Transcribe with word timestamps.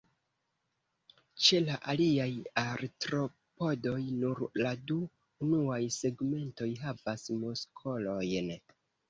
Ĉe 1.47 1.59
la 1.65 1.75
aliaj 1.93 2.25
Artropodoj, 2.61 3.99
nur 4.23 4.41
la 4.63 4.73
du 4.93 4.99
unuaj 5.47 5.79
segmentoj 5.99 6.69
havas 6.87 7.29
muskolojn. 7.45 8.53